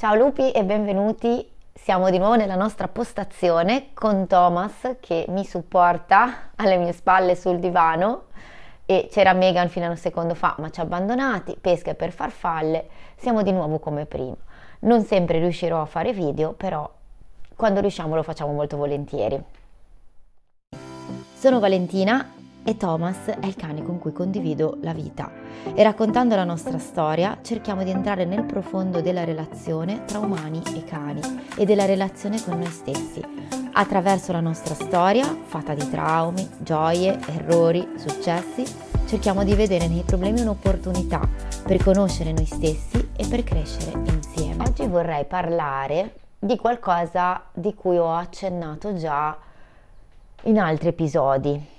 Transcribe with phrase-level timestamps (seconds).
[0.00, 1.44] Ciao lupi e benvenuti.
[1.74, 7.58] Siamo di nuovo nella nostra postazione con Thomas che mi supporta alle mie spalle sul
[7.58, 8.26] divano
[8.86, 12.88] e c'era Megan fino a un secondo fa ma ci ha abbandonati, pesche per farfalle,
[13.16, 14.36] siamo di nuovo come prima.
[14.82, 16.88] Non sempre riuscirò a fare video, però
[17.56, 19.42] quando riusciamo lo facciamo molto volentieri.
[21.34, 22.37] Sono Valentina
[22.68, 25.30] e Thomas è il cane con cui condivido la vita.
[25.72, 30.84] E raccontando la nostra storia cerchiamo di entrare nel profondo della relazione tra umani e
[30.84, 31.22] cani
[31.56, 33.24] e della relazione con noi stessi.
[33.72, 38.64] Attraverso la nostra storia fatta di traumi, gioie, errori, successi
[39.06, 41.26] cerchiamo di vedere nei problemi un'opportunità
[41.64, 44.64] per conoscere noi stessi e per crescere insieme.
[44.68, 49.34] Oggi vorrei parlare di qualcosa di cui ho accennato già
[50.42, 51.76] in altri episodi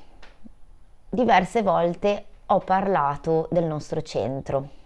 [1.10, 4.78] diverse volte ho parlato del nostro centro.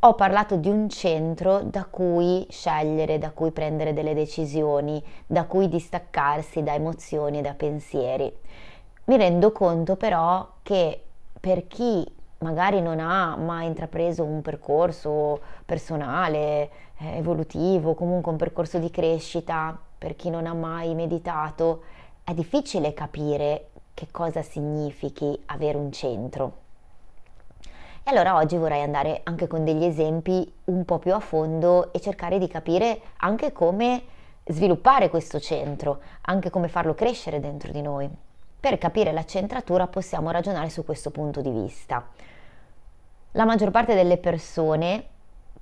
[0.00, 5.68] Ho parlato di un centro da cui scegliere, da cui prendere delle decisioni, da cui
[5.68, 8.34] distaccarsi da emozioni e da pensieri.
[9.04, 11.02] Mi rendo conto però che
[11.38, 12.04] per chi
[12.38, 19.78] magari non ha mai intrapreso un percorso personale, eh, evolutivo, comunque un percorso di crescita,
[19.98, 21.82] per chi non ha mai meditato,
[22.24, 26.60] è difficile capire che cosa significhi avere un centro.
[28.04, 32.00] E allora oggi vorrei andare anche con degli esempi un po' più a fondo e
[32.00, 34.02] cercare di capire anche come
[34.44, 38.10] sviluppare questo centro, anche come farlo crescere dentro di noi.
[38.58, 42.06] Per capire la centratura possiamo ragionare su questo punto di vista.
[43.32, 45.04] La maggior parte delle persone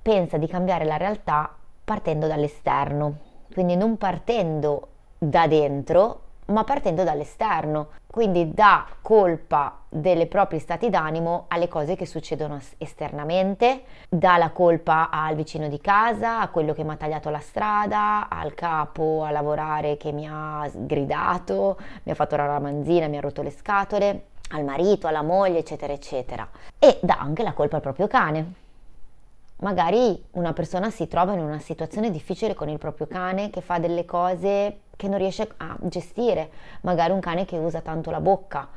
[0.01, 3.17] pensa di cambiare la realtà partendo dall'esterno,
[3.53, 4.87] quindi non partendo
[5.17, 12.05] da dentro, ma partendo dall'esterno, quindi dà colpa dei propri stati d'animo alle cose che
[12.05, 17.29] succedono esternamente, dà la colpa al vicino di casa, a quello che mi ha tagliato
[17.29, 23.07] la strada, al capo a lavorare che mi ha gridato, mi ha fatto la ramanzina,
[23.07, 26.47] mi ha rotto le scatole, al marito, alla moglie, eccetera, eccetera.
[26.77, 28.53] E dà anche la colpa al proprio cane.
[29.61, 33.77] Magari una persona si trova in una situazione difficile con il proprio cane che fa
[33.77, 36.49] delle cose che non riesce a gestire,
[36.81, 38.67] magari un cane che usa tanto la bocca.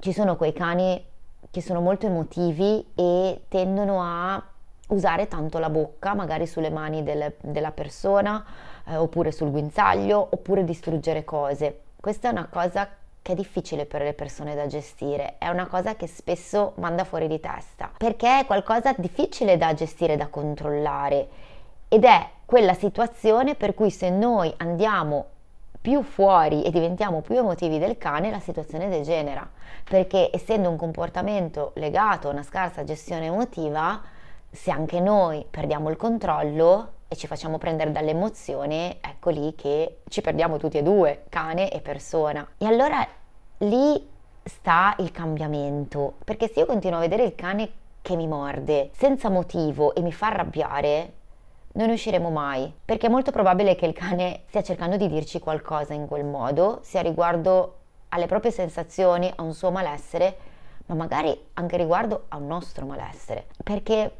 [0.00, 1.00] Ci sono quei cani
[1.48, 4.42] che sono molto emotivi e tendono a
[4.88, 8.44] usare tanto la bocca, magari sulle mani del, della persona,
[8.84, 11.82] eh, oppure sul guinzaglio, oppure distruggere cose.
[12.00, 12.88] Questa è una cosa
[13.26, 17.26] che è difficile per le persone da gestire, è una cosa che spesso manda fuori
[17.26, 21.26] di testa, perché è qualcosa difficile da gestire, da controllare.
[21.88, 25.26] Ed è quella situazione per cui se noi andiamo
[25.80, 29.44] più fuori e diventiamo più emotivi del cane, la situazione degenera,
[29.82, 34.02] perché essendo un comportamento legato a una scarsa gestione emotiva,
[34.48, 40.20] se anche noi perdiamo il controllo e ci facciamo prendere dall'emozione, ecco lì che ci
[40.20, 42.46] perdiamo tutti e due, cane e persona.
[42.58, 43.06] E allora
[43.58, 44.08] lì
[44.42, 47.70] sta il cambiamento, perché se io continuo a vedere il cane
[48.02, 51.12] che mi morde senza motivo e mi fa arrabbiare,
[51.72, 55.94] non usciremo mai, perché è molto probabile che il cane stia cercando di dirci qualcosa
[55.94, 57.74] in quel modo, sia riguardo
[58.08, 60.36] alle proprie sensazioni, a un suo malessere,
[60.86, 64.12] ma magari anche riguardo a un nostro malessere, perché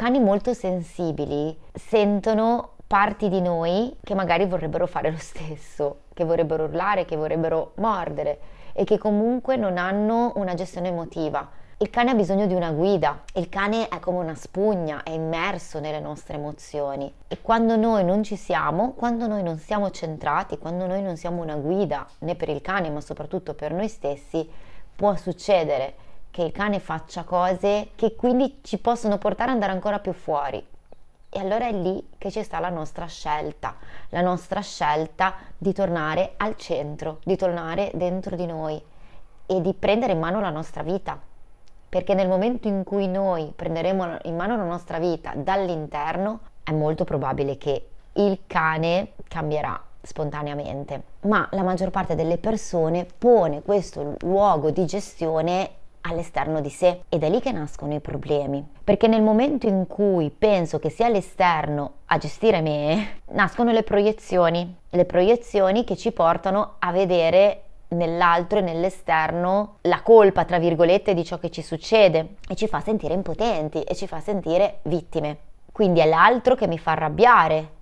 [0.00, 6.64] cani molto sensibili sentono parti di noi che magari vorrebbero fare lo stesso, che vorrebbero
[6.64, 8.38] urlare, che vorrebbero mordere
[8.72, 11.46] e che comunque non hanno una gestione emotiva.
[11.76, 15.80] Il cane ha bisogno di una guida, il cane è come una spugna, è immerso
[15.80, 17.12] nelle nostre emozioni.
[17.28, 21.42] E quando noi non ci siamo, quando noi non siamo centrati, quando noi non siamo
[21.42, 24.48] una guida né per il cane ma soprattutto per noi stessi,
[24.96, 25.94] può succedere
[26.30, 30.64] che il cane faccia cose che quindi ci possono portare ad andare ancora più fuori.
[31.32, 33.76] E allora è lì che ci sta la nostra scelta,
[34.08, 38.82] la nostra scelta di tornare al centro, di tornare dentro di noi
[39.46, 41.28] e di prendere in mano la nostra vita
[41.90, 47.02] perché nel momento in cui noi prenderemo in mano la nostra vita dall'interno, è molto
[47.02, 54.70] probabile che il cane cambierà spontaneamente, ma la maggior parte delle persone pone questo luogo
[54.70, 55.70] di gestione
[56.02, 58.66] all'esterno di sé ed è lì che nascono i problemi.
[58.82, 64.76] Perché nel momento in cui penso che sia l'esterno a gestire me, nascono le proiezioni,
[64.88, 71.24] le proiezioni che ci portano a vedere nell'altro e nell'esterno la colpa, tra virgolette, di
[71.24, 75.38] ciò che ci succede e ci fa sentire impotenti e ci fa sentire vittime.
[75.72, 77.78] Quindi è l'altro che mi fa arrabbiare,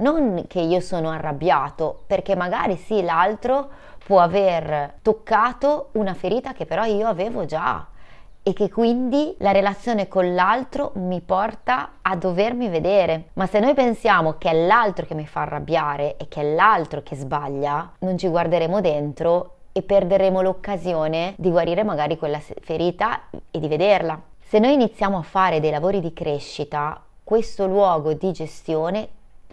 [0.00, 3.68] non che io sono arrabbiato, perché magari sì, l'altro
[4.04, 7.86] può aver toccato una ferita che però io avevo già
[8.42, 13.28] e che quindi la relazione con l'altro mi porta a dovermi vedere.
[13.34, 17.02] Ma se noi pensiamo che è l'altro che mi fa arrabbiare e che è l'altro
[17.02, 23.60] che sbaglia, non ci guarderemo dentro e perderemo l'occasione di guarire magari quella ferita e
[23.60, 24.20] di vederla.
[24.40, 29.08] Se noi iniziamo a fare dei lavori di crescita, questo luogo di gestione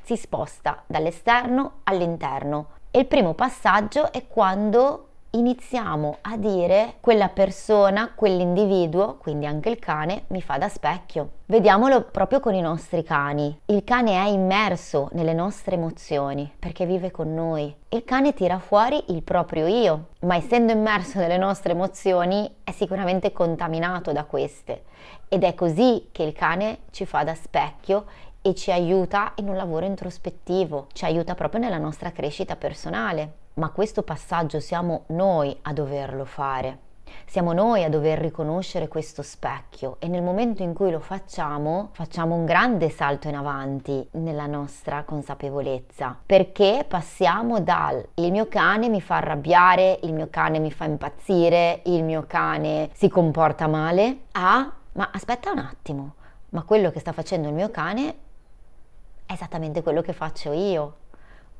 [0.07, 2.67] si sposta dall'esterno all'interno.
[2.91, 9.79] E il primo passaggio è quando iniziamo a dire quella persona, quell'individuo, quindi anche il
[9.79, 11.31] cane, mi fa da specchio.
[11.47, 13.59] Vediamolo proprio con i nostri cani.
[13.65, 17.75] Il cane è immerso nelle nostre emozioni perché vive con noi.
[17.89, 23.33] Il cane tira fuori il proprio io, ma essendo immerso nelle nostre emozioni è sicuramente
[23.33, 24.83] contaminato da queste.
[25.27, 28.05] Ed è così che il cane ci fa da specchio
[28.41, 33.45] e ci aiuta in un lavoro introspettivo, ci aiuta proprio nella nostra crescita personale.
[33.55, 36.85] Ma questo passaggio siamo noi a doverlo fare.
[37.25, 39.97] Siamo noi a dover riconoscere questo specchio.
[39.99, 45.03] E nel momento in cui lo facciamo facciamo un grande salto in avanti nella nostra
[45.03, 46.17] consapevolezza.
[46.25, 51.81] Perché passiamo dal il mio cane mi fa arrabbiare, il mio cane mi fa impazzire,
[51.85, 56.15] il mio cane si comporta male a ma aspetta un attimo,
[56.49, 58.15] ma quello che sta facendo il mio cane
[59.27, 60.95] è esattamente quello che faccio io.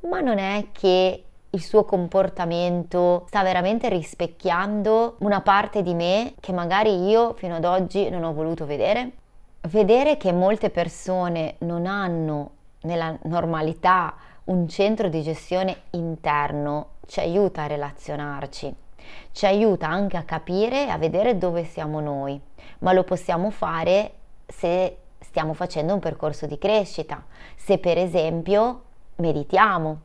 [0.00, 6.52] Ma non è che il suo comportamento sta veramente rispecchiando una parte di me che
[6.52, 9.12] magari io fino ad oggi non ho voluto vedere?
[9.68, 12.50] Vedere che molte persone non hanno
[12.82, 18.74] nella normalità un centro di gestione interno ci aiuta a relazionarci,
[19.32, 22.40] ci aiuta anche a capire e a vedere dove siamo noi,
[22.80, 24.12] ma lo possiamo fare
[24.46, 27.24] se stiamo facendo un percorso di crescita,
[27.56, 28.82] se per esempio
[29.16, 30.00] meditiamo,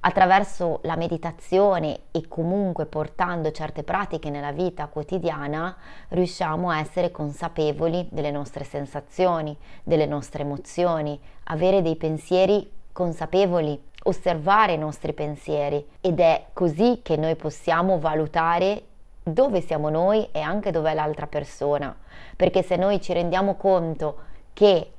[0.00, 5.76] attraverso la meditazione e comunque portando certe pratiche nella vita quotidiana
[6.08, 14.72] riusciamo a essere consapevoli delle nostre sensazioni, delle nostre emozioni, avere dei pensieri consapevoli, osservare
[14.72, 15.84] i nostri pensieri.
[16.00, 18.82] Ed è così che noi possiamo valutare
[19.22, 21.94] dove siamo noi e anche dov'è l'altra persona,
[22.34, 24.26] perché se noi ci rendiamo conto
[24.58, 24.90] che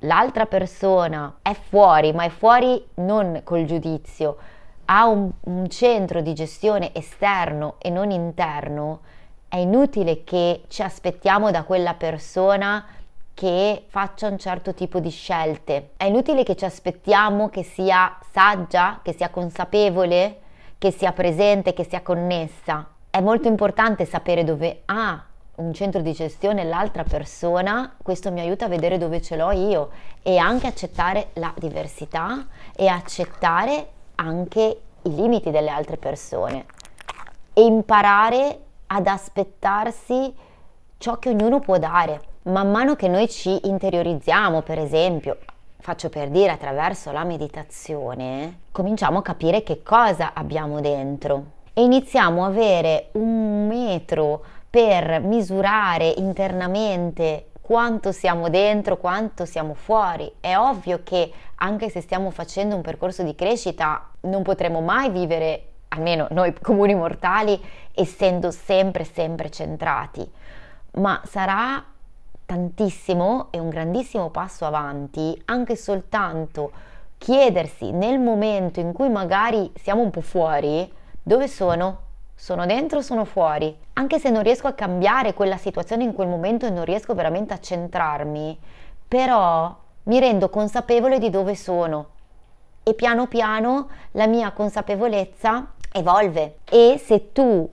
[0.00, 4.36] l'altra persona è fuori, ma è fuori non col giudizio,
[4.84, 9.00] ha un, un, centro di gestione esterno e non interno,
[9.48, 12.84] è inutile che ci aspettiamo da quella persona
[13.32, 15.92] che faccia un certo tipo di scelte.
[15.96, 20.40] È inutile che ci aspettiamo che sia saggia, che sia consapevole,
[20.76, 22.86] che sia presente, che sia connessa.
[23.08, 25.24] È molto importante sapere dove ha
[25.56, 29.90] un centro di gestione l'altra persona, questo mi aiuta a vedere dove ce l'ho io
[30.22, 36.66] e anche accettare la diversità e accettare anche i limiti delle altre persone
[37.52, 38.58] e imparare
[38.88, 40.34] ad aspettarsi
[40.98, 42.20] ciò che ognuno può dare.
[42.42, 45.38] Man mano che noi ci interiorizziamo, per esempio,
[45.78, 52.42] faccio per dire attraverso la meditazione, cominciamo a capire che cosa abbiamo dentro e iniziamo
[52.42, 60.30] a avere un metro per misurare internamente quanto siamo dentro, quanto siamo fuori.
[60.38, 65.72] È ovvio che anche se stiamo facendo un percorso di crescita, non potremo mai vivere,
[65.88, 67.60] almeno noi comuni mortali,
[67.92, 70.30] essendo sempre, sempre centrati.
[70.92, 71.84] Ma sarà
[72.46, 76.70] tantissimo e un grandissimo passo avanti anche soltanto
[77.18, 80.88] chiedersi nel momento in cui magari siamo un po' fuori,
[81.20, 82.04] dove sono?
[82.38, 83.74] Sono dentro o sono fuori?
[83.94, 87.54] Anche se non riesco a cambiare quella situazione in quel momento e non riesco veramente
[87.54, 88.58] a centrarmi,
[89.08, 89.74] però
[90.04, 92.08] mi rendo consapevole di dove sono
[92.82, 97.68] e piano piano la mia consapevolezza evolve e se tu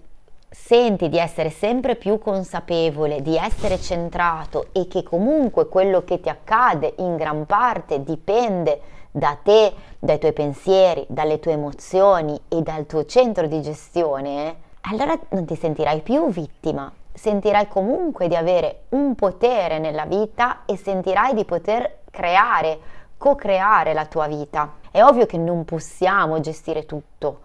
[0.50, 6.30] senti di essere sempre più consapevole, di essere centrato e che comunque quello che ti
[6.30, 8.82] accade in gran parte dipende
[9.16, 15.16] da te, dai tuoi pensieri, dalle tue emozioni e dal tuo centro di gestione, allora
[15.30, 21.36] non ti sentirai più vittima, sentirai comunque di avere un potere nella vita e sentirai
[21.36, 22.80] di poter creare,
[23.16, 24.74] co-creare la tua vita.
[24.90, 27.42] È ovvio che non possiamo gestire tutto,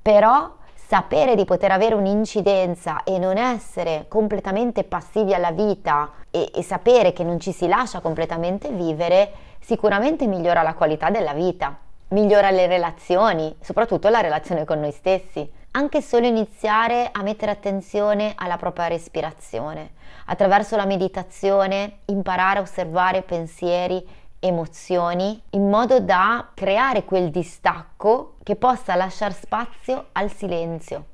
[0.00, 6.62] però sapere di poter avere un'incidenza e non essere completamente passivi alla vita e, e
[6.62, 11.76] sapere che non ci si lascia completamente vivere sicuramente migliora la qualità della vita,
[12.08, 15.46] migliora le relazioni, soprattutto la relazione con noi stessi.
[15.72, 19.90] Anche solo iniziare a mettere attenzione alla propria respirazione,
[20.24, 24.02] attraverso la meditazione imparare a osservare pensieri,
[24.40, 31.04] emozioni, in modo da creare quel distacco che possa lasciare spazio al silenzio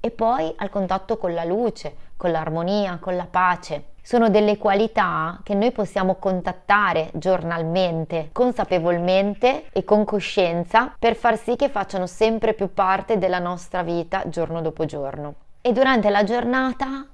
[0.00, 3.88] e poi al contatto con la luce, con l'armonia, con la pace.
[4.02, 11.56] Sono delle qualità che noi possiamo contattare giornalmente, consapevolmente e con coscienza per far sì
[11.56, 15.34] che facciano sempre più parte della nostra vita giorno dopo giorno.
[15.60, 17.06] E durante la giornata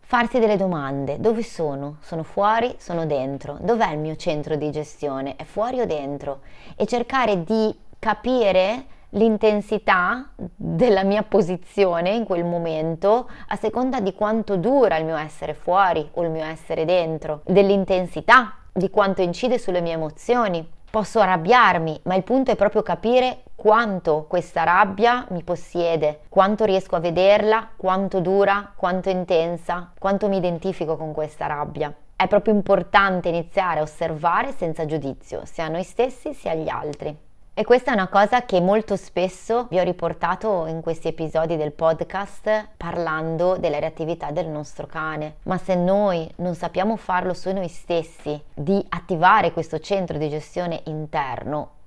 [0.00, 1.20] farsi delle domande.
[1.20, 1.96] Dove sono?
[2.00, 2.74] Sono fuori?
[2.78, 3.58] Sono dentro?
[3.60, 5.36] Dov'è il mio centro di gestione?
[5.36, 6.40] È fuori o dentro?
[6.76, 14.56] E cercare di capire l'intensità della mia posizione in quel momento a seconda di quanto
[14.56, 19.80] dura il mio essere fuori o il mio essere dentro, dell'intensità, di quanto incide sulle
[19.80, 20.76] mie emozioni.
[20.90, 26.96] Posso arrabbiarmi, ma il punto è proprio capire quanto questa rabbia mi possiede, quanto riesco
[26.96, 31.92] a vederla, quanto dura, quanto è intensa, quanto mi identifico con questa rabbia.
[32.14, 37.27] È proprio importante iniziare a osservare senza giudizio, sia a noi stessi sia agli altri.
[37.58, 41.72] E questa è una cosa che molto spesso vi ho riportato in questi episodi del
[41.72, 45.38] podcast parlando delle reattività del nostro cane.
[45.42, 50.82] Ma se noi non sappiamo farlo su noi stessi, di attivare questo centro di gestione
[50.84, 51.77] interno,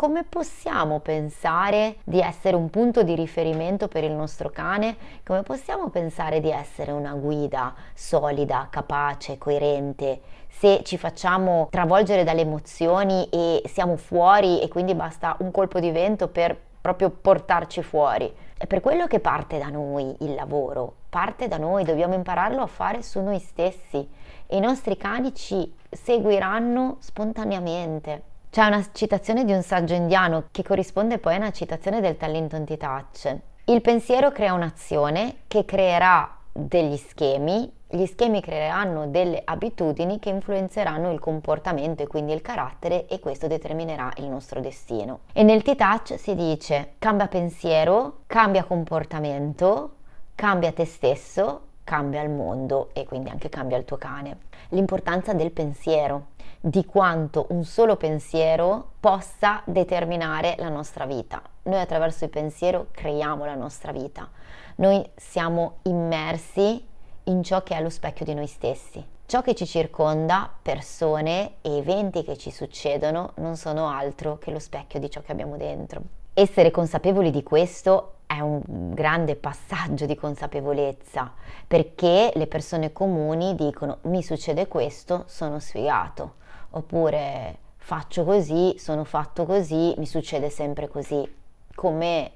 [0.00, 4.96] come possiamo pensare di essere un punto di riferimento per il nostro cane?
[5.26, 10.20] Come possiamo pensare di essere una guida solida, capace, coerente?
[10.48, 15.90] se ci facciamo travolgere dalle emozioni e siamo fuori e quindi basta un colpo di
[15.90, 18.34] vento per proprio portarci fuori.
[18.56, 22.66] È per quello che parte da noi il lavoro, parte da noi, dobbiamo impararlo a
[22.66, 24.08] fare su noi stessi
[24.46, 28.29] e i nostri cani ci seguiranno spontaneamente.
[28.50, 32.64] C'è una citazione di un saggio indiano che corrisponde poi a una citazione del Talenton
[32.64, 33.36] Touch.
[33.66, 41.10] Il pensiero crea un'azione che creerà degli schemi gli schemi creeranno delle abitudini che influenzeranno
[41.10, 45.20] il comportamento e quindi il carattere e questo determinerà il nostro destino.
[45.32, 49.94] E nel T-Touch si dice cambia pensiero, cambia comportamento,
[50.36, 54.38] cambia te stesso, cambia il mondo e quindi anche cambia il tuo cane.
[54.68, 56.26] L'importanza del pensiero,
[56.60, 61.40] di quanto un solo pensiero possa determinare la nostra vita.
[61.62, 64.28] Noi attraverso il pensiero creiamo la nostra vita.
[64.76, 66.86] Noi siamo immersi
[67.24, 69.02] in ciò che è lo specchio di noi stessi.
[69.24, 74.58] Ciò che ci circonda, persone e eventi che ci succedono, non sono altro che lo
[74.58, 76.02] specchio di ciò che abbiamo dentro.
[76.34, 81.32] Essere consapevoli di questo è un grande passaggio di consapevolezza,
[81.66, 86.34] perché le persone comuni dicono mi succede questo, sono sfigato,
[86.70, 91.28] oppure faccio così, sono fatto così, mi succede sempre così,
[91.74, 92.32] come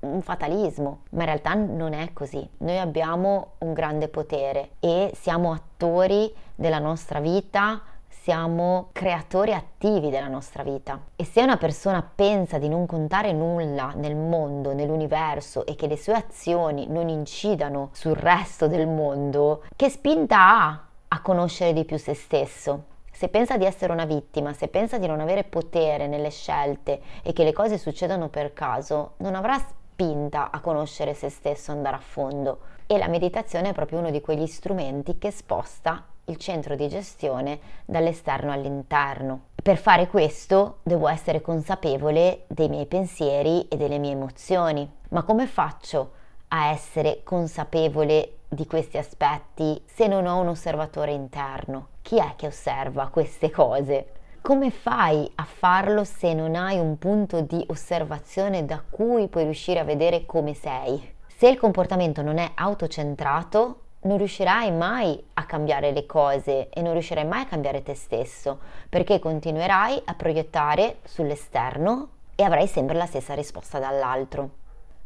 [0.00, 2.46] un fatalismo, ma in realtà non è così.
[2.58, 10.28] Noi abbiamo un grande potere e siamo attori della nostra vita, siamo creatori attivi della
[10.28, 11.00] nostra vita.
[11.14, 15.96] E se una persona pensa di non contare nulla nel mondo, nell'universo e che le
[15.96, 21.98] sue azioni non incidano sul resto del mondo, che spinta ha a conoscere di più
[21.98, 22.94] se stesso?
[23.16, 27.32] Se pensa di essere una vittima, se pensa di non avere potere nelle scelte e
[27.32, 32.00] che le cose succedono per caso, non avrà spinta a conoscere se stesso, andare a
[32.00, 32.58] fondo.
[32.84, 37.58] E la meditazione è proprio uno di quegli strumenti che sposta il centro di gestione
[37.86, 39.44] dall'esterno all'interno.
[39.62, 44.86] Per fare questo devo essere consapevole dei miei pensieri e delle mie emozioni.
[45.08, 46.10] Ma come faccio
[46.48, 51.94] a essere consapevole di questi aspetti se non ho un osservatore interno?
[52.06, 54.12] Chi è che osserva queste cose?
[54.40, 59.80] come fai a farlo se non hai un punto di osservazione da cui puoi riuscire
[59.80, 61.14] a vedere come sei?
[61.26, 66.92] Se il comportamento non è autocentrato, non riuscirai mai a cambiare le cose e non
[66.92, 73.06] riuscirai mai a cambiare te stesso, perché continuerai a proiettare sull'esterno e avrai sempre la
[73.06, 74.50] stessa risposta dall'altro.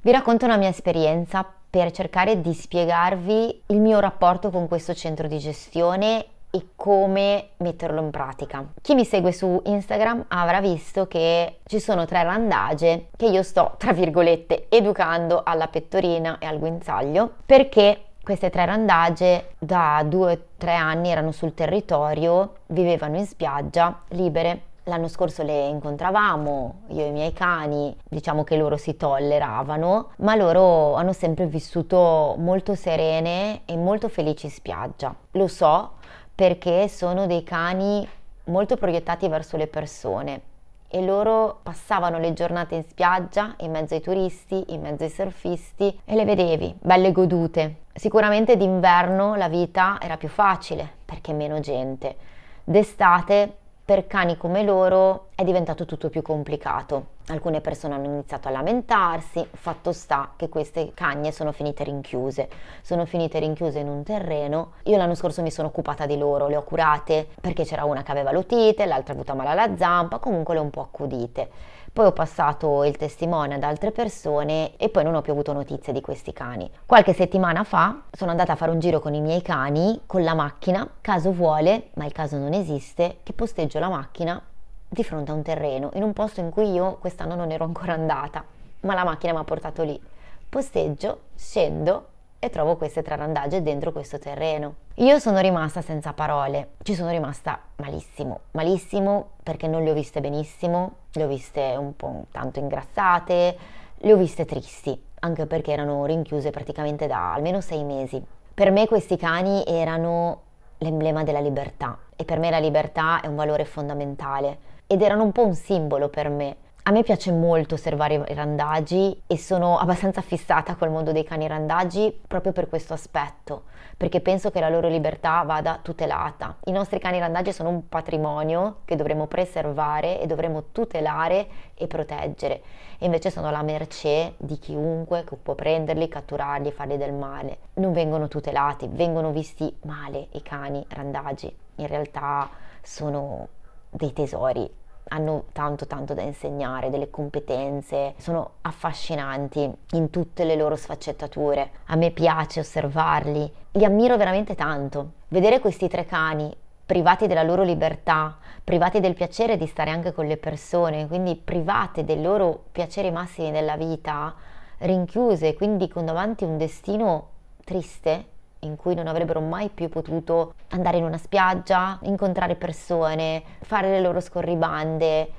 [0.02, 5.28] Vi racconto una mia esperienza per cercare di spiegarvi il mio rapporto con questo centro
[5.28, 8.64] di gestione e come metterlo in pratica.
[8.82, 13.74] Chi mi segue su Instagram avrà visto che ci sono tre randage che io sto,
[13.78, 20.38] tra virgolette, educando alla pettorina e al guinzaglio perché queste tre randage da due o
[20.56, 24.62] tre anni erano sul territorio, vivevano in spiaggia, libere.
[24.84, 30.34] L'anno scorso le incontravamo, io e i miei cani, diciamo che loro si tolleravano, ma
[30.34, 35.14] loro hanno sempre vissuto molto serene e molto felici in spiaggia.
[35.32, 35.92] Lo so
[36.40, 38.08] perché sono dei cani
[38.44, 40.40] molto proiettati verso le persone
[40.88, 46.00] e loro passavano le giornate in spiaggia, in mezzo ai turisti, in mezzo ai surfisti
[46.02, 47.80] e le vedevi, belle godute.
[47.92, 52.16] Sicuramente d'inverno la vita era più facile perché meno gente.
[52.64, 53.56] D'estate
[53.90, 57.06] per cani come loro è diventato tutto più complicato.
[57.26, 62.48] Alcune persone hanno iniziato a lamentarsi, fatto sta che queste cagne sono finite rinchiuse,
[62.82, 64.74] sono finite rinchiuse in un terreno.
[64.84, 68.12] Io l'anno scorso mi sono occupata di loro, le ho curate perché c'era una che
[68.12, 71.50] aveva l'otite, l'altra ha avuto male alla zampa, comunque le ho un po' accudite.
[71.92, 75.92] Poi ho passato il testimone ad altre persone e poi non ho più avuto notizie
[75.92, 76.70] di questi cani.
[76.86, 80.34] Qualche settimana fa sono andata a fare un giro con i miei cani con la
[80.34, 84.40] macchina, caso vuole, ma il caso non esiste, che posteggio la macchina
[84.88, 87.94] di fronte a un terreno, in un posto in cui io quest'anno non ero ancora
[87.94, 88.44] andata,
[88.82, 90.00] ma la macchina mi ha portato lì.
[90.48, 92.06] Posteggio, scendo
[92.42, 94.74] e trovo queste tre randagge dentro questo terreno.
[94.94, 100.20] Io sono rimasta senza parole, ci sono rimasta malissimo, malissimo perché non le ho viste
[100.22, 103.56] benissimo, le ho viste un po' tanto ingrassate,
[103.94, 108.24] le ho viste tristi, anche perché erano rinchiuse praticamente da almeno sei mesi.
[108.54, 110.40] Per me questi cani erano
[110.78, 115.32] l'emblema della libertà e per me la libertà è un valore fondamentale ed erano un
[115.32, 120.22] po' un simbolo per me a me piace molto osservare i randagi e sono abbastanza
[120.22, 123.64] fissata col mondo dei cani randagi proprio per questo aspetto,
[123.98, 126.56] perché penso che la loro libertà vada tutelata.
[126.64, 132.62] I nostri cani randagi sono un patrimonio che dovremmo preservare e dovremmo tutelare e proteggere,
[132.98, 137.58] e invece sono alla mercé di chiunque che può prenderli, catturarli e fargli del male.
[137.74, 141.54] Non vengono tutelati, vengono visti male i cani randagi.
[141.76, 142.48] In realtà
[142.80, 143.48] sono
[143.90, 144.78] dei tesori
[145.12, 151.70] hanno tanto tanto da insegnare, delle competenze, sono affascinanti in tutte le loro sfaccettature.
[151.86, 155.12] A me piace osservarli, li ammiro veramente tanto.
[155.28, 160.26] Vedere questi tre cani privati della loro libertà, privati del piacere di stare anche con
[160.26, 164.34] le persone, quindi private dei loro piaceri massimi della vita,
[164.78, 167.28] rinchiuse, quindi con davanti un destino
[167.64, 168.24] triste,
[168.60, 174.00] in cui non avrebbero mai più potuto andare in una spiaggia, incontrare persone, fare le
[174.00, 175.32] loro scorribande,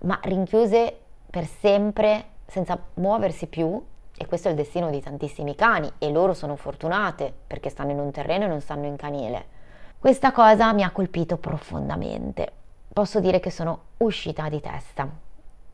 [0.00, 0.96] ma rinchiuse
[1.30, 3.82] per sempre senza muoversi più.
[4.20, 8.00] E questo è il destino di tantissimi cani e loro sono fortunate perché stanno in
[8.00, 9.56] un terreno e non stanno in canile.
[9.98, 12.52] Questa cosa mi ha colpito profondamente.
[12.92, 15.08] Posso dire che sono uscita di testa.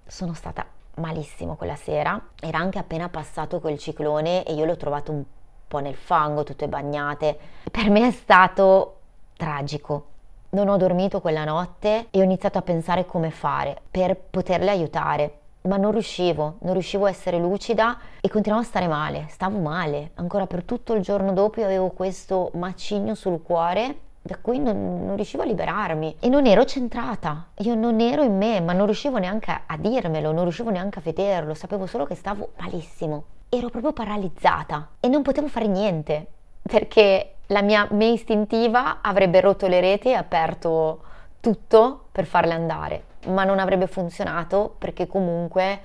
[0.07, 2.21] Sono stata malissimo quella sera.
[2.39, 5.25] Era anche appena passato quel ciclone e io l'ho trovato un
[5.67, 7.39] po' nel fango, tutte bagnate.
[7.71, 8.97] Per me è stato
[9.37, 10.07] tragico.
[10.50, 15.39] Non ho dormito quella notte e ho iniziato a pensare come fare per poterle aiutare,
[15.63, 20.13] ma non riuscivo, non riuscivo a essere lucida e continuavo a stare male, stavo male.
[20.15, 25.04] Ancora per tutto il giorno dopo io avevo questo macigno sul cuore da cui non,
[25.04, 26.17] non, riuscivo a liberarmi.
[26.19, 30.32] E non ero centrata, io non ero in me, ma non riuscivo neanche a dirmelo,
[30.32, 33.25] non riuscivo neanche a vederlo, sapevo solo che stavo malissimo.
[33.50, 36.26] Ero proprio paralizzata e non potevo fare niente
[36.63, 41.02] perché la mia me istintiva avrebbe rotto le reti e aperto
[41.41, 45.80] tutto per farle andare, ma non avrebbe funzionato perché comunque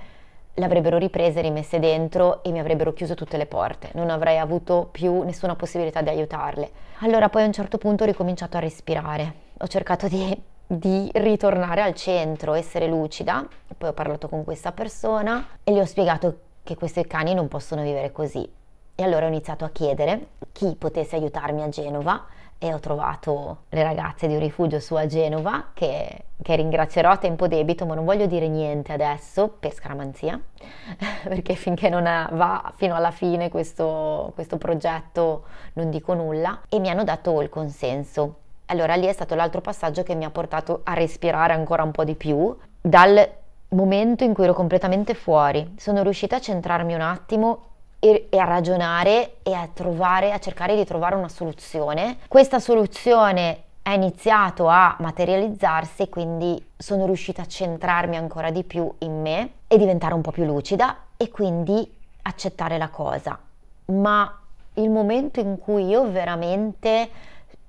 [0.53, 4.89] le avrebbero riprese, rimesse dentro e mi avrebbero chiuso tutte le porte, non avrei avuto
[4.91, 6.69] più nessuna possibilità di aiutarle.
[6.99, 11.81] Allora poi a un certo punto ho ricominciato a respirare, ho cercato di, di ritornare
[11.81, 16.75] al centro, essere lucida, poi ho parlato con questa persona e gli ho spiegato che
[16.75, 18.47] questi cani non possono vivere così.
[18.95, 22.25] E allora ho iniziato a chiedere chi potesse aiutarmi a Genova
[22.59, 27.17] e ho trovato le ragazze di un rifugio su a Genova che, che ringrazierò a
[27.17, 30.39] tempo debito, ma non voglio dire niente adesso per scaramanzia,
[31.23, 36.89] perché finché non va fino alla fine questo, questo progetto non dico nulla e mi
[36.89, 38.35] hanno dato il consenso.
[38.65, 42.03] Allora lì è stato l'altro passaggio che mi ha portato a respirare ancora un po'
[42.03, 43.37] di più dal
[43.69, 45.75] momento in cui ero completamente fuori.
[45.77, 47.68] Sono riuscita a centrarmi un attimo
[47.99, 52.17] e, a ragionare e a trovare, a cercare di trovare una soluzione.
[52.27, 59.21] Questa soluzione è iniziato a materializzarsi quindi sono riuscita a centrarmi ancora di più in
[59.21, 63.37] me e diventare un po' più lucida e quindi accettare la cosa.
[63.85, 64.39] Ma
[64.75, 67.09] il momento in cui io veramente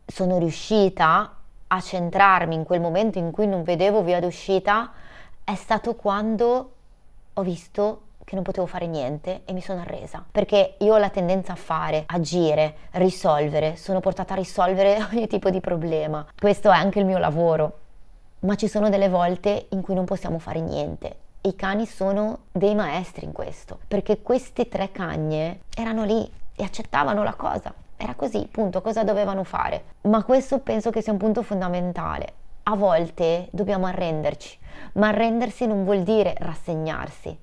[0.06, 1.34] sono riuscita
[1.66, 4.90] a centrarmi in quel momento in cui non vedevo via d'uscita
[5.44, 6.72] è stato quando
[7.32, 10.24] ho visto che non potevo fare niente e mi sono arresa.
[10.30, 15.50] Perché io ho la tendenza a fare, agire, risolvere, sono portata a risolvere ogni tipo
[15.50, 16.24] di problema.
[16.38, 17.78] Questo è anche il mio lavoro.
[18.42, 21.16] Ma ci sono delle volte in cui non possiamo fare niente.
[21.40, 27.24] I cani sono dei maestri in questo, perché queste tre cagne erano lì e accettavano
[27.24, 27.74] la cosa.
[27.96, 29.82] Era così, punto, cosa dovevano fare.
[30.02, 32.34] Ma questo penso che sia un punto fondamentale.
[32.62, 34.58] A volte dobbiamo arrenderci
[34.92, 37.36] ma arrendersi non vuol dire rassegnarsi.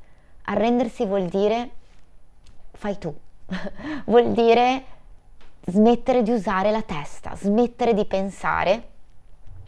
[0.49, 1.69] Arrendersi vuol dire
[2.71, 3.13] fai tu.
[4.05, 4.83] vuol dire
[5.65, 8.87] smettere di usare la testa, smettere di pensare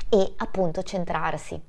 [0.09, 1.61] e appunto centrarsi,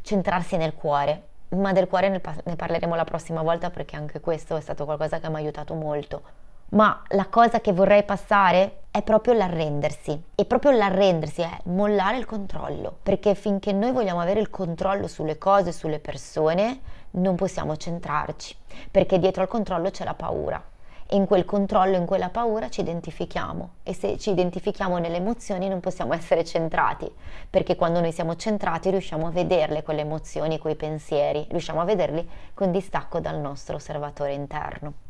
[0.00, 1.28] centrarsi nel cuore.
[1.50, 5.20] Ma del cuore ne, ne parleremo la prossima volta perché anche questo è stato qualcosa
[5.20, 6.22] che mi ha aiutato molto.
[6.70, 10.20] Ma la cosa che vorrei passare è proprio l'arrendersi.
[10.34, 12.96] E proprio l'arrendersi è mollare il controllo.
[13.02, 16.80] Perché finché noi vogliamo avere il controllo sulle cose, sulle persone,
[17.12, 18.56] non possiamo centrarci.
[18.90, 20.62] Perché dietro al controllo c'è la paura
[21.08, 25.68] e in quel controllo, in quella paura ci identifichiamo e se ci identifichiamo nelle emozioni
[25.68, 27.10] non possiamo essere centrati,
[27.48, 32.28] perché quando noi siamo centrati riusciamo a vederle quelle emozioni, quei pensieri, riusciamo a vederli
[32.54, 35.04] con distacco dal nostro osservatore interno.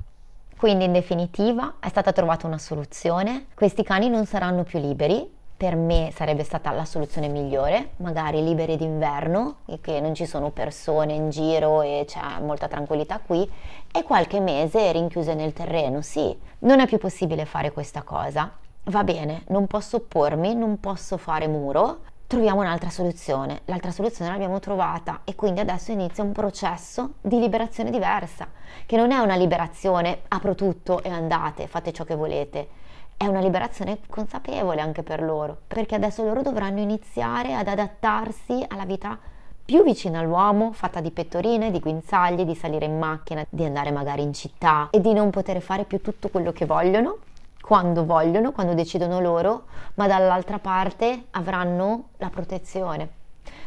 [0.57, 5.75] Quindi in definitiva è stata trovata una soluzione, questi cani non saranno più liberi, per
[5.75, 11.31] me sarebbe stata la soluzione migliore, magari liberi d'inverno, che non ci sono persone in
[11.31, 13.51] giro e c'è molta tranquillità qui,
[13.91, 16.03] e qualche mese rinchiuse nel terreno.
[16.03, 18.53] Sì, non è più possibile fare questa cosa.
[18.85, 23.63] Va bene, non posso oppormi, non posso fare muro, troviamo un'altra soluzione.
[23.65, 28.49] L'altra soluzione l'abbiamo trovata e quindi adesso inizia un processo di liberazione diversa,
[28.85, 32.85] che non è una liberazione apro tutto e andate, fate ciò che volete
[33.17, 38.85] è una liberazione consapevole anche per loro, perché adesso loro dovranno iniziare ad adattarsi alla
[38.85, 39.19] vita
[39.65, 44.23] più vicina all'uomo, fatta di pettorine, di guinzagli, di salire in macchina, di andare magari
[44.23, 47.19] in città e di non poter fare più tutto quello che vogliono,
[47.61, 53.16] quando vogliono, quando decidono loro, ma dall'altra parte avranno la protezione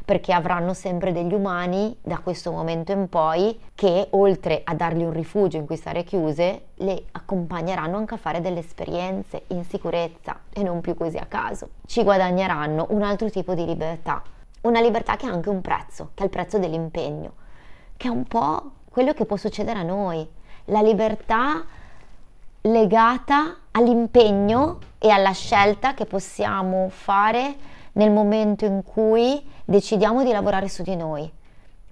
[0.09, 5.13] perché avranno sempre degli umani da questo momento in poi che oltre a dargli un
[5.13, 10.63] rifugio in cui stare chiuse, le accompagneranno anche a fare delle esperienze in sicurezza e
[10.63, 11.69] non più così a caso.
[11.85, 14.23] Ci guadagneranno un altro tipo di libertà,
[14.61, 17.33] una libertà che ha anche un prezzo, che è il prezzo dell'impegno,
[17.95, 20.27] che è un po' quello che può succedere a noi,
[20.65, 21.63] la libertà
[22.61, 30.69] legata all'impegno e alla scelta che possiamo fare nel momento in cui decidiamo di lavorare
[30.69, 31.29] su di noi.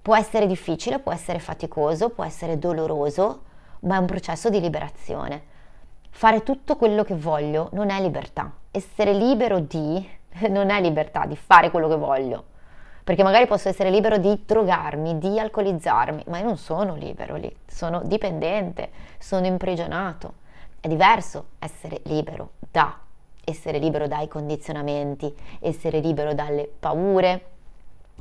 [0.00, 3.42] Può essere difficile, può essere faticoso, può essere doloroso,
[3.80, 5.42] ma è un processo di liberazione.
[6.08, 8.50] Fare tutto quello che voglio non è libertà.
[8.70, 10.08] Essere libero di
[10.48, 12.44] non è libertà di fare quello che voglio.
[13.04, 17.54] Perché magari posso essere libero di drogarmi, di alcolizzarmi, ma io non sono libero lì,
[17.66, 20.34] sono dipendente, sono imprigionato.
[20.80, 22.98] È diverso essere libero da
[23.48, 27.46] essere libero dai condizionamenti, essere libero dalle paure,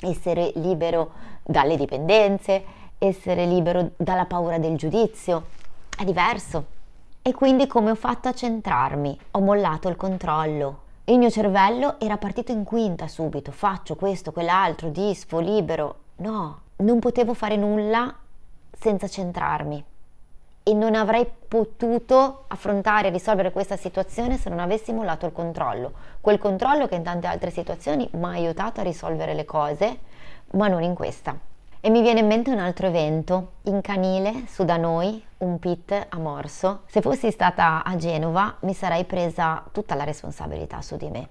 [0.02, 1.12] essere libero
[1.44, 2.64] dalle dipendenze,
[2.98, 5.46] essere libero dalla paura del giudizio.
[5.96, 6.76] È diverso.
[7.22, 9.20] E quindi come ho fatto a centrarmi?
[9.32, 10.86] Ho mollato il controllo.
[11.06, 15.96] Il mio cervello era partito in quinta subito, faccio questo, quell'altro, disfo, libero.
[16.18, 18.14] No, non potevo fare nulla
[18.72, 19.84] senza centrarmi
[20.68, 25.94] e non avrei potuto affrontare e risolvere questa situazione se non avessi mollato il controllo.
[26.20, 30.00] Quel controllo che in tante altre situazioni mi ha aiutato a risolvere le cose,
[30.52, 31.40] ma non in questa.
[31.80, 36.08] E mi viene in mente un altro evento, in canile, su da noi, un pit
[36.10, 36.82] a morso.
[36.88, 41.30] Se fossi stata a Genova mi sarei presa tutta la responsabilità su di me.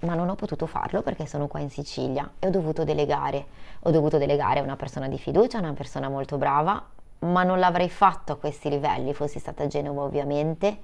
[0.00, 3.46] Ma non ho potuto farlo perché sono qua in Sicilia e ho dovuto delegare.
[3.82, 6.84] Ho dovuto delegare a una persona di fiducia, una persona molto brava,
[7.20, 10.78] ma non l'avrei fatto a questi livelli, fossi stata a Genova ovviamente,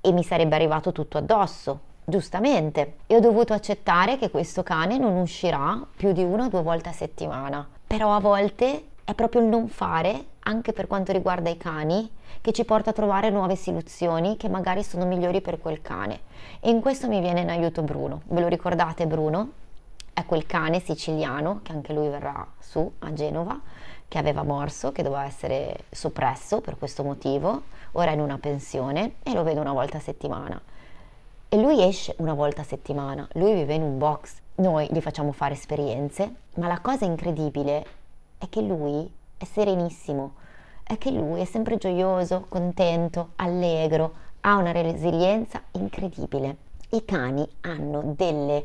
[0.00, 2.96] e mi sarebbe arrivato tutto addosso, giustamente.
[3.06, 6.88] E ho dovuto accettare che questo cane non uscirà più di una o due volte
[6.90, 7.66] a settimana.
[7.86, 12.52] Però a volte è proprio il non fare, anche per quanto riguarda i cani, che
[12.52, 16.20] ci porta a trovare nuove soluzioni che magari sono migliori per quel cane.
[16.60, 18.22] E in questo mi viene in aiuto Bruno.
[18.26, 19.50] Ve lo ricordate Bruno?
[20.12, 23.58] È quel cane siciliano che anche lui verrà su a Genova
[24.12, 29.14] che aveva morso, che doveva essere soppresso per questo motivo, ora è in una pensione
[29.22, 30.60] e lo vedo una volta a settimana.
[31.48, 35.32] E lui esce una volta a settimana, lui vive in un box, noi gli facciamo
[35.32, 37.86] fare esperienze, ma la cosa incredibile
[38.36, 40.34] è che lui è serenissimo,
[40.82, 46.56] è che lui è sempre gioioso, contento, allegro, ha una resilienza incredibile.
[46.90, 48.62] I cani hanno delle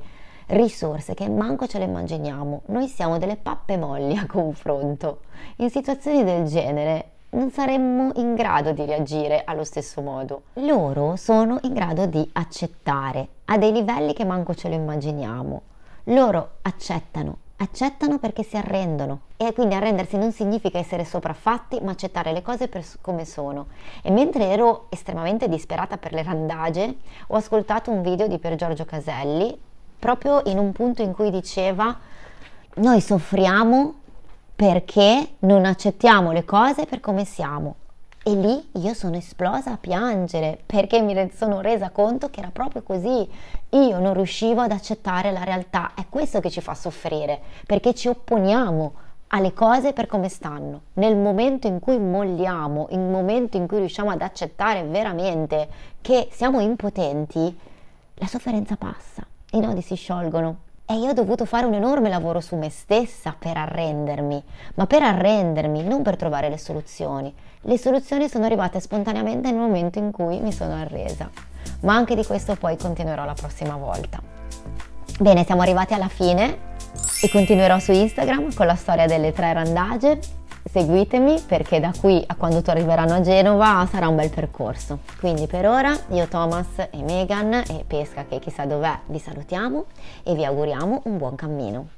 [0.48, 2.62] risorse che manco ce le immaginiamo.
[2.68, 5.22] Noi siamo delle pappe molli a confronto.
[5.58, 10.44] In situazioni del genere non saremmo in grado di reagire allo stesso modo.
[10.54, 15.62] Loro sono in grado di accettare a dei livelli che manco ce lo immaginiamo.
[16.06, 22.32] Loro accettano, accettano perché si arrendono e quindi arrendersi non significa essere sopraffatti ma accettare
[22.32, 23.68] le cose per come sono
[24.02, 28.86] e mentre ero estremamente disperata per le randage ho ascoltato un video di Per Giorgio
[28.86, 29.60] Caselli
[30.00, 31.98] proprio in un punto in cui diceva
[32.76, 33.94] noi soffriamo
[34.56, 37.76] perché non accettiamo le cose per come siamo
[38.24, 42.84] E lì io sono esplosa a piangere perché mi sono resa conto che era proprio
[42.84, 43.26] così.
[43.70, 45.94] Io non riuscivo ad accettare la realtà.
[45.96, 48.94] È questo che ci fa soffrire, perché ci opponiamo
[49.28, 50.82] alle cose per come stanno.
[50.96, 55.70] Nel momento in cui molliamo, nel momento in cui riusciamo ad accettare veramente
[56.02, 57.58] che siamo impotenti,
[58.16, 59.26] la sofferenza passa,
[59.58, 60.66] i nodi si sciolgono.
[60.86, 64.42] E io ho dovuto fare un enorme lavoro su me stessa per arrendermi,
[64.76, 67.34] ma per arrendermi, non per trovare le soluzioni.
[67.62, 71.30] Le soluzioni sono arrivate spontaneamente nel momento in cui mi sono arresa.
[71.82, 74.22] Ma anche di questo poi continuerò la prossima volta.
[75.20, 76.58] Bene, siamo arrivati alla fine
[77.22, 80.20] e continuerò su Instagram con la storia delle tre randage
[80.68, 85.00] seguitemi perché da qui a quando tu arriveranno a Genova sarà un bel percorso.
[85.20, 89.86] Quindi per ora io, Thomas e Megan e Pesca che chissà dov'è vi salutiamo
[90.24, 91.97] e vi auguriamo un buon cammino.